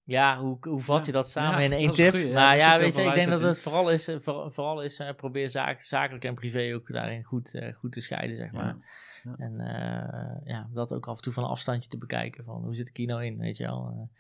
ja, 0.05 0.39
hoe, 0.39 0.57
hoe 0.61 0.81
vat 0.81 0.99
ja. 0.99 1.07
je 1.07 1.13
dat 1.13 1.31
samen 1.31 1.59
ja, 1.59 1.65
in 1.65 1.73
één 1.73 1.93
tip? 1.93 2.11
Goeie, 2.11 2.33
maar 2.33 2.57
ja, 2.57 2.79
weet 2.79 2.95
je, 2.97 3.03
ik 3.03 3.15
denk 3.15 3.31
dat 3.31 3.41
het 3.41 3.61
vooral 3.61 3.91
is, 3.91 4.11
voor, 4.21 4.53
vooral 4.53 4.83
is 4.83 5.01
uh, 5.01 5.15
probeer 5.17 5.51
zaak, 5.51 5.83
zakelijk 5.83 6.25
en 6.25 6.35
privé 6.35 6.75
ook 6.75 6.93
daarin 6.93 7.23
goed, 7.23 7.55
uh, 7.55 7.75
goed 7.75 7.93
te 7.93 8.01
scheiden, 8.01 8.37
zeg 8.37 8.53
maar. 8.53 8.77
Ja. 9.23 9.35
En 9.37 9.53
uh, 9.53 10.47
ja, 10.53 10.69
dat 10.73 10.93
ook 10.93 11.09
af 11.09 11.17
en 11.17 11.23
toe 11.23 11.33
van 11.33 11.45
een 11.45 11.51
afstandje 11.51 11.89
te 11.89 11.99
bekijken. 11.99 12.45
Van 12.45 12.63
hoe 12.63 12.75
zit 12.75 12.91
hier 12.93 13.07
nou 13.07 13.25
in, 13.25 13.39
weet 13.39 13.57
je 13.57 13.65
wel. 13.65 14.11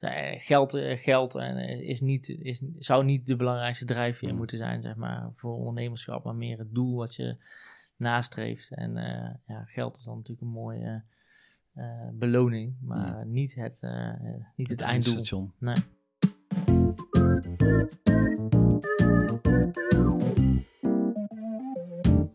Uh, 0.00 0.32
geld 0.36 0.78
geld 0.80 1.34
en, 1.34 1.56
is 1.82 2.00
niet, 2.00 2.28
is, 2.28 2.62
zou 2.78 3.04
niet 3.04 3.26
de 3.26 3.36
belangrijkste 3.36 3.84
drijfveer 3.84 4.30
mm. 4.30 4.36
moeten 4.36 4.58
zijn, 4.58 4.82
zeg 4.82 4.96
maar, 4.96 5.32
voor 5.36 5.56
ondernemerschap. 5.56 6.24
Maar 6.24 6.34
meer 6.34 6.58
het 6.58 6.74
doel 6.74 6.96
wat 6.96 7.14
je 7.14 7.36
nastreeft. 7.96 8.70
En 8.70 8.94
ja, 9.46 9.64
geld 9.66 9.96
is 9.96 10.04
dan 10.04 10.16
natuurlijk 10.16 10.46
een 10.46 10.52
mooie 10.52 11.02
beloning. 12.12 12.76
Maar 12.80 13.26
niet 13.26 13.54
het, 13.54 13.82
niet 14.56 14.68
het, 14.68 14.80
het 14.80 14.80
einddoel. 14.80 15.50
Nee. 15.58 15.76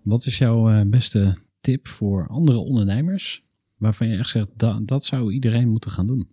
Wat 0.04 0.26
is 0.26 0.38
jouw 0.38 0.86
beste 0.86 1.38
tip 1.62 1.88
voor 1.88 2.28
andere 2.28 2.58
ondernemers 2.58 3.46
waarvan 3.78 4.08
je 4.08 4.18
echt 4.18 4.30
zegt 4.30 4.50
dat, 4.56 4.88
dat 4.88 5.06
zou 5.06 5.34
iedereen 5.34 5.70
moeten 5.70 5.92
gaan 5.92 6.08
doen? 6.08 6.30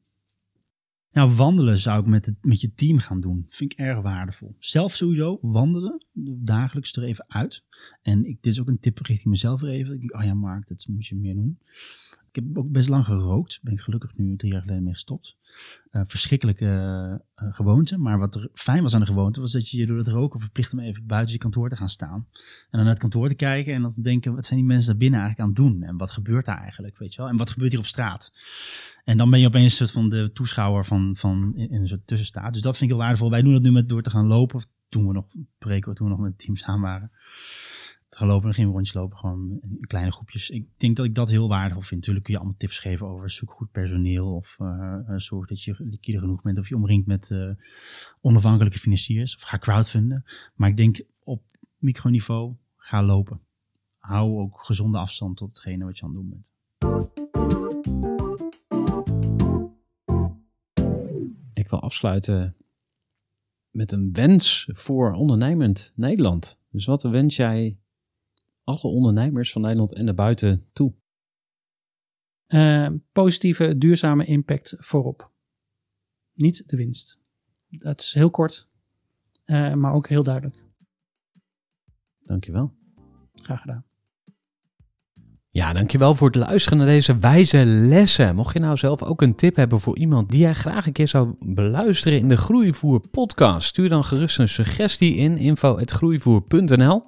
Nou, 1.13 1.33
wandelen 1.35 1.79
zou 1.79 2.01
ik 2.01 2.07
met, 2.07 2.27
het, 2.27 2.37
met 2.41 2.61
je 2.61 2.73
team 2.75 2.99
gaan 2.99 3.21
doen. 3.21 3.47
Vind 3.49 3.73
ik 3.73 3.79
erg 3.79 4.01
waardevol. 4.01 4.57
Zelf 4.59 4.95
sowieso, 4.95 5.39
wandelen, 5.43 6.05
dagelijks 6.45 6.93
er 6.93 7.03
even 7.03 7.25
uit. 7.29 7.65
En 8.03 8.25
ik, 8.25 8.43
dit 8.43 8.53
is 8.53 8.61
ook 8.61 8.69
een 8.69 8.81
tip 8.81 8.99
richting 8.99 9.25
mezelf 9.29 9.63
even. 9.63 9.95
Ik 9.95 10.01
denk, 10.01 10.15
oh 10.15 10.25
ja, 10.25 10.35
Mark, 10.35 10.69
dat 10.69 10.87
moet 10.89 11.07
je 11.07 11.17
meer 11.17 11.35
doen. 11.35 11.59
Ik 12.29 12.35
heb 12.35 12.59
ook 12.59 12.71
best 12.71 12.89
lang 12.89 13.05
gerookt. 13.05 13.61
Ben 13.63 13.73
ik 13.73 13.81
gelukkig 13.81 14.17
nu 14.17 14.37
drie 14.37 14.53
jaar 14.53 14.61
geleden 14.61 14.83
mee 14.83 14.93
gestopt. 14.93 15.37
Uh, 15.93 16.03
verschrikkelijke 16.07 16.65
uh, 16.65 17.47
uh, 17.49 17.55
gewoonte. 17.55 17.99
Maar 17.99 18.19
wat 18.19 18.35
er 18.35 18.49
fijn 18.53 18.83
was 18.83 18.95
aan 18.95 19.01
de 19.01 19.07
gewoonte, 19.07 19.41
was 19.41 19.53
dat 19.53 19.71
je 19.71 19.79
je 19.79 19.87
door 19.87 19.99
het 19.99 20.09
roken 20.09 20.41
verplicht 20.41 20.73
om 20.73 20.81
even 20.81 21.07
buiten 21.07 21.33
je 21.33 21.41
kantoor 21.41 21.69
te 21.69 21.77
gaan 21.77 21.89
staan. 21.89 22.27
En 22.31 22.67
dan 22.71 22.81
naar 22.81 22.91
het 22.91 22.99
kantoor 22.99 23.29
te 23.29 23.35
kijken 23.35 23.75
en 23.75 23.83
dan 23.83 23.95
te 23.95 24.01
denken, 24.01 24.35
wat 24.35 24.47
zijn 24.47 24.59
die 24.59 24.69
mensen 24.69 24.89
daar 24.89 24.97
binnen 24.97 25.21
eigenlijk 25.21 25.49
aan 25.49 25.65
het 25.65 25.73
doen? 25.73 25.89
En 25.89 25.97
wat 25.97 26.11
gebeurt 26.11 26.45
daar 26.45 26.61
eigenlijk, 26.61 26.99
weet 26.99 27.15
je 27.15 27.21
wel? 27.21 27.31
En 27.31 27.37
wat 27.37 27.51
gebeurt 27.51 27.71
hier 27.71 27.81
op 27.81 27.87
straat? 27.87 28.33
En 29.05 29.17
dan 29.17 29.31
ben 29.31 29.41
je 29.41 29.47
opeens 29.47 29.65
een 29.65 29.71
soort 29.71 29.91
van 29.91 30.09
de 30.09 30.31
toeschouwer 30.33 30.85
van, 30.85 31.17
van 31.17 31.53
in, 31.57 31.71
in 31.71 31.81
een 31.81 31.89
soort 31.89 32.07
tussenstaat. 32.07 32.53
Dus 32.53 32.63
dat 32.63 32.77
vind 32.77 32.91
ik 32.91 32.97
heel 32.97 33.05
waardevol. 33.05 33.31
Wij 33.31 33.43
doen 33.43 33.53
dat 33.53 33.63
nu 33.63 33.71
met 33.71 33.89
door 33.89 34.03
te 34.03 34.11
gaan 34.11 34.27
lopen. 34.27 34.57
Of 34.57 34.67
toen 34.89 35.07
we 35.07 35.13
nog 35.13 35.27
preken, 35.59 35.95
toen 35.95 36.07
we 36.07 36.13
nog 36.13 36.23
met 36.23 36.33
het 36.33 36.41
team 36.41 36.57
samen 36.57 36.81
waren 36.81 37.11
gaan 38.17 38.29
lopen. 38.29 38.53
Dan 38.53 38.67
we 38.67 38.73
rondjes 38.73 38.95
lopen, 38.95 39.19
gewoon 39.19 39.59
in 39.63 39.87
kleine 39.87 40.13
groepjes. 40.13 40.51
Ik 40.51 40.67
denk 40.77 40.97
dat 40.97 41.07
ik 41.07 41.15
dat 41.15 41.31
heel 41.31 41.49
waardevol 41.49 41.83
vind. 41.83 42.01
Natuurlijk 42.01 42.25
kun 42.25 42.35
je 42.35 42.41
allemaal 42.41 42.59
tips 42.59 42.79
geven 42.79 43.07
over 43.07 43.31
zoek 43.31 43.51
goed 43.51 43.71
personeel. 43.71 44.35
Of 44.35 44.57
eh, 44.59 44.99
eh, 45.07 45.17
zorg 45.17 45.49
dat 45.49 45.63
je 45.63 45.75
liquide 45.79 46.19
genoeg 46.19 46.43
bent. 46.43 46.59
Of 46.59 46.69
je 46.69 46.77
omringt 46.77 47.07
met 47.07 47.31
eh, 47.31 47.51
onafhankelijke 48.21 48.79
financiers. 48.79 49.37
Of 49.37 49.43
ga 49.43 49.59
crowdfunden. 49.59 50.25
Maar 50.55 50.69
ik 50.69 50.77
denk 50.77 51.01
op 51.25 51.43
microniveau, 51.77 52.55
ga 52.77 53.03
lopen. 53.03 53.41
Hou 53.99 54.39
ook 54.41 54.65
gezonde 54.65 54.99
afstand 54.99 55.37
tot 55.37 55.49
hetgene 55.49 55.85
wat 55.85 55.99
je 55.99 56.05
aan 56.05 56.11
het 56.11 56.21
doen 56.21 56.29
bent. 56.29 56.47
Ik 61.55 61.69
wil 61.69 61.81
afsluiten 61.81 62.57
met 63.71 63.93
een 63.93 64.13
wens 64.13 64.69
voor 64.73 65.13
ondernemend 65.13 65.93
Nederland. 65.95 66.61
Dus 66.71 66.87
wat 66.87 67.03
wens 67.03 67.37
jij 67.37 67.79
alle 68.69 68.95
ondernemers 68.95 69.53
van 69.53 69.63
Nederland 69.63 69.95
en 69.95 70.07
daarbuiten 70.07 70.67
toe? 70.73 70.95
Eh, 72.47 72.89
positieve, 73.13 73.79
duurzame 73.79 74.25
impact 74.25 74.75
voorop. 74.79 75.33
Niet 76.33 76.69
de 76.69 76.77
winst. 76.77 77.19
Dat 77.69 78.01
is 78.01 78.15
heel 78.15 78.31
kort, 78.31 78.69
eh, 79.45 79.75
maar 79.75 79.93
ook 79.93 80.09
heel 80.09 80.23
duidelijk. 80.23 80.65
Dankjewel. 82.19 82.75
Graag 83.33 83.61
gedaan. 83.61 83.88
Ja, 85.59 85.73
dankjewel 85.73 86.15
voor 86.15 86.27
het 86.27 86.37
luisteren 86.37 86.79
naar 86.79 86.87
deze 86.87 87.19
wijze 87.19 87.65
lessen. 87.65 88.35
Mocht 88.35 88.53
je 88.53 88.61
nou 88.61 88.77
zelf 88.77 89.03
ook 89.03 89.23
een 89.23 89.35
tip 89.35 89.57
hebben 89.57 89.81
voor 89.81 89.99
iemand 89.99 90.31
die 90.31 90.41
jij 90.41 90.55
graag 90.55 90.87
een 90.87 90.93
keer 90.93 91.09
zou 91.09 91.35
beluisteren 91.41 92.19
in 92.19 92.29
de 92.29 92.37
Groeivoer 92.37 93.01
podcast, 93.11 93.67
stuur 93.67 93.89
dan 93.89 94.05
gerust 94.05 94.39
een 94.39 94.49
suggestie 94.49 95.15
in 95.15 95.37
info.groeivoer.nl. 95.37 97.03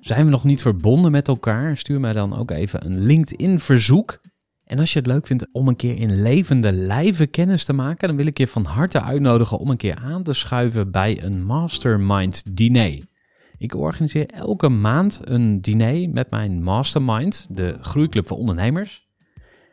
Zijn 0.00 0.24
we 0.24 0.30
nog 0.30 0.44
niet 0.44 0.62
verbonden 0.62 1.12
met 1.12 1.28
elkaar? 1.28 1.76
Stuur 1.76 2.00
mij 2.00 2.12
dan 2.12 2.36
ook 2.36 2.50
even 2.50 2.86
een 2.86 3.00
LinkedIn 3.00 3.60
verzoek. 3.60 4.20
En 4.64 4.78
als 4.78 4.92
je 4.92 4.98
het 4.98 5.08
leuk 5.08 5.26
vindt 5.26 5.48
om 5.52 5.68
een 5.68 5.76
keer 5.76 5.98
in 5.98 6.22
levende 6.22 6.72
lijven 6.72 7.30
kennis 7.30 7.64
te 7.64 7.72
maken, 7.72 8.08
dan 8.08 8.16
wil 8.16 8.26
ik 8.26 8.38
je 8.38 8.48
van 8.48 8.64
harte 8.64 9.02
uitnodigen 9.02 9.58
om 9.58 9.70
een 9.70 9.76
keer 9.76 9.96
aan 9.96 10.22
te 10.22 10.32
schuiven 10.32 10.90
bij 10.90 11.22
een 11.22 11.44
mastermind 11.44 12.56
diner. 12.56 13.12
Ik 13.58 13.74
organiseer 13.74 14.26
elke 14.26 14.68
maand 14.68 15.20
een 15.24 15.60
diner 15.60 16.10
met 16.10 16.30
mijn 16.30 16.62
mastermind, 16.62 17.46
de 17.50 17.76
Groeiclub 17.80 18.26
voor 18.26 18.36
Ondernemers. 18.36 19.08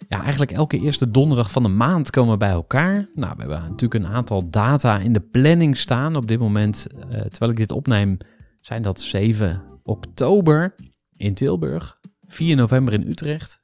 Ja, 0.08 0.22
eigenlijk 0.22 0.52
elke 0.52 0.80
eerste 0.80 1.12
donderdag 1.12 1.52
van 1.52 1.64
de 1.64 1.70
maand 1.70 2.10
komen 2.10 2.32
we 2.32 2.38
bij 2.38 2.50
elkaar. 2.50 3.10
Nou, 3.16 3.34
we 3.36 3.42
hebben 3.42 3.62
natuurlijk 3.62 4.04
een 4.04 4.12
aantal 4.12 4.50
data 4.50 5.00
in 5.00 5.14
de 5.14 5.20
planning 5.20 5.78
staan. 5.78 6.16
Op 6.16 6.28
dit 6.28 6.40
moment, 6.40 6.88
eh, 6.88 7.22
terwijl 7.22 7.52
ik 7.52 7.58
dit 7.58 7.72
opneem, 7.72 8.18
zijn 8.62 8.82
dat 8.82 9.02
7 9.02 9.62
oktober 9.84 10.76
in 11.18 11.34
Tilburg, 11.34 12.00
4 12.28 12.56
november 12.56 12.94
in 12.94 13.08
Utrecht, 13.08 13.62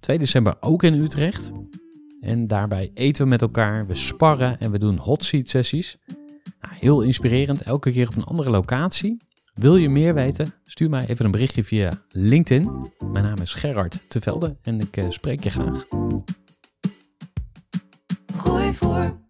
2 0.00 0.18
december 0.18 0.56
ook 0.60 0.82
in 0.82 0.94
Utrecht. 0.94 1.52
En 2.20 2.46
daarbij 2.46 2.90
eten 2.94 3.22
we 3.22 3.28
met 3.28 3.42
elkaar, 3.42 3.86
we 3.86 3.94
sparren 3.94 4.60
en 4.60 4.70
we 4.70 4.78
doen 4.78 4.98
hot 4.98 5.24
seat 5.24 5.48
sessies. 5.48 5.96
Nou, 6.60 6.74
heel 6.74 7.02
inspirerend, 7.02 7.62
elke 7.62 7.92
keer 7.92 8.08
op 8.08 8.16
een 8.16 8.24
andere 8.24 8.50
locatie. 8.50 9.16
Wil 9.52 9.76
je 9.76 9.88
meer 9.88 10.14
weten? 10.14 10.54
Stuur 10.64 10.90
mij 10.90 11.06
even 11.06 11.24
een 11.24 11.30
berichtje 11.30 11.64
via 11.64 12.02
LinkedIn. 12.08 12.90
Mijn 13.12 13.24
naam 13.24 13.40
is 13.40 13.54
Gerard 13.54 14.10
Tevelde 14.10 14.56
en 14.62 14.80
ik 14.80 14.96
eh, 14.96 15.10
spreek 15.10 15.42
je 15.42 15.50
graag. 15.50 15.86
Gooi 18.36 18.74
voor. 18.74 19.20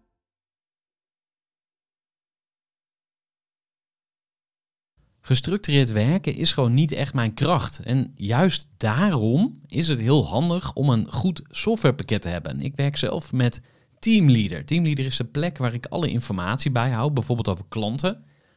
Gestructureerd 5.21 5.91
werken 5.91 6.35
is 6.35 6.53
gewoon 6.53 6.73
niet 6.73 6.91
echt 6.91 7.13
mijn 7.13 7.33
kracht. 7.33 7.79
En 7.79 8.11
juist 8.15 8.67
daarom 8.77 9.61
is 9.67 9.87
het 9.87 9.99
heel 9.99 10.27
handig 10.27 10.73
om 10.73 10.89
een 10.89 11.11
goed 11.11 11.41
softwarepakket 11.49 12.21
te 12.21 12.29
hebben. 12.29 12.61
Ik 12.61 12.75
werk 12.75 12.97
zelf 12.97 13.31
met 13.31 13.61
Teamleader. 13.99 14.65
Teamleader 14.65 15.05
is 15.05 15.17
de 15.17 15.25
plek 15.25 15.57
waar 15.57 15.73
ik 15.73 15.85
alle 15.85 16.07
informatie 16.07 16.71
bijhoud, 16.71 17.13
bijvoorbeeld 17.13 17.49
over 17.49 17.65
klanten. 17.69 18.23